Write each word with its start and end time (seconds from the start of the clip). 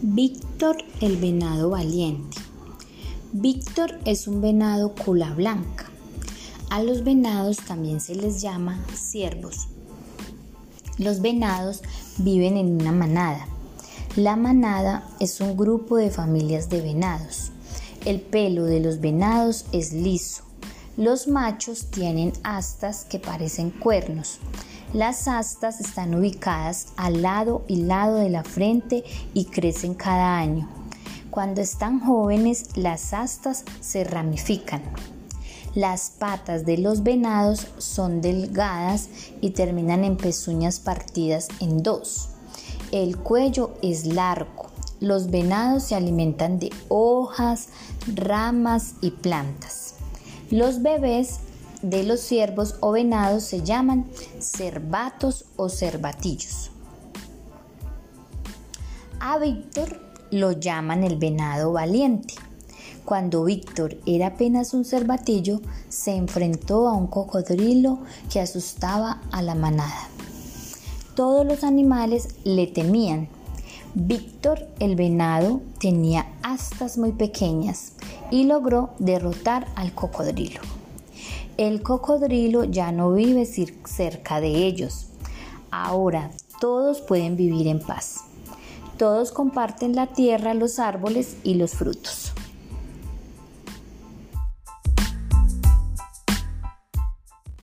Víctor 0.00 0.76
el 1.00 1.16
venado 1.16 1.70
valiente. 1.70 2.36
Víctor 3.32 3.98
es 4.04 4.28
un 4.28 4.40
venado 4.40 4.94
cola 4.94 5.34
blanca. 5.34 5.86
A 6.70 6.80
los 6.84 7.02
venados 7.02 7.56
también 7.56 8.00
se 8.00 8.14
les 8.14 8.40
llama 8.40 8.78
ciervos. 8.94 9.66
Los 10.98 11.20
venados 11.20 11.82
viven 12.18 12.56
en 12.56 12.80
una 12.80 12.92
manada. 12.92 13.48
La 14.14 14.36
manada 14.36 15.04
es 15.18 15.40
un 15.40 15.56
grupo 15.56 15.96
de 15.96 16.10
familias 16.10 16.68
de 16.68 16.80
venados. 16.80 17.50
El 18.04 18.20
pelo 18.20 18.66
de 18.66 18.78
los 18.78 19.00
venados 19.00 19.64
es 19.72 19.92
liso. 19.92 20.44
Los 20.96 21.26
machos 21.26 21.90
tienen 21.90 22.32
astas 22.44 23.04
que 23.04 23.18
parecen 23.18 23.70
cuernos. 23.70 24.38
Las 24.94 25.28
astas 25.28 25.80
están 25.80 26.14
ubicadas 26.14 26.86
al 26.96 27.20
lado 27.20 27.62
y 27.68 27.76
lado 27.76 28.16
de 28.16 28.30
la 28.30 28.42
frente 28.42 29.04
y 29.34 29.44
crecen 29.44 29.92
cada 29.92 30.38
año. 30.38 30.66
Cuando 31.30 31.60
están 31.60 32.00
jóvenes, 32.00 32.70
las 32.74 33.12
astas 33.12 33.64
se 33.80 34.04
ramifican. 34.04 34.80
Las 35.74 36.08
patas 36.08 36.64
de 36.64 36.78
los 36.78 37.02
venados 37.02 37.66
son 37.76 38.22
delgadas 38.22 39.10
y 39.42 39.50
terminan 39.50 40.04
en 40.04 40.16
pezuñas 40.16 40.80
partidas 40.80 41.48
en 41.60 41.82
dos. 41.82 42.30
El 42.90 43.18
cuello 43.18 43.74
es 43.82 44.06
largo. 44.06 44.70
Los 45.00 45.30
venados 45.30 45.82
se 45.82 45.96
alimentan 45.96 46.58
de 46.58 46.70
hojas, 46.88 47.68
ramas 48.14 48.94
y 49.02 49.10
plantas. 49.10 49.96
Los 50.50 50.80
bebés 50.80 51.40
de 51.82 52.04
los 52.04 52.20
ciervos 52.20 52.76
o 52.80 52.92
venados 52.92 53.44
se 53.44 53.62
llaman 53.62 54.06
cervatos 54.40 55.44
o 55.56 55.68
cervatillos. 55.68 56.70
A 59.20 59.38
Víctor 59.38 60.00
lo 60.30 60.52
llaman 60.52 61.04
el 61.04 61.16
venado 61.16 61.72
valiente. 61.72 62.34
Cuando 63.04 63.44
Víctor 63.44 63.96
era 64.06 64.28
apenas 64.28 64.74
un 64.74 64.84
cervatillo, 64.84 65.60
se 65.88 66.14
enfrentó 66.14 66.88
a 66.88 66.92
un 66.92 67.06
cocodrilo 67.06 68.00
que 68.30 68.40
asustaba 68.40 69.22
a 69.32 69.42
la 69.42 69.54
manada. 69.54 70.08
Todos 71.14 71.46
los 71.46 71.64
animales 71.64 72.28
le 72.44 72.66
temían. 72.66 73.28
Víctor 73.94 74.68
el 74.78 74.94
venado 74.94 75.62
tenía 75.80 76.26
astas 76.42 76.98
muy 76.98 77.12
pequeñas 77.12 77.92
y 78.30 78.44
logró 78.44 78.90
derrotar 78.98 79.66
al 79.74 79.94
cocodrilo. 79.94 80.77
El 81.58 81.82
cocodrilo 81.82 82.62
ya 82.62 82.92
no 82.92 83.12
vive 83.12 83.44
cerca 83.44 84.40
de 84.40 84.64
ellos. 84.64 85.08
Ahora 85.72 86.30
todos 86.60 87.00
pueden 87.00 87.36
vivir 87.36 87.66
en 87.66 87.80
paz. 87.80 88.20
Todos 88.96 89.32
comparten 89.32 89.96
la 89.96 90.06
tierra, 90.06 90.54
los 90.54 90.78
árboles 90.78 91.36
y 91.42 91.54
los 91.54 91.72
frutos. 91.72 92.32